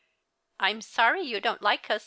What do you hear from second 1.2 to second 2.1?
yon don't like us, 3Ir.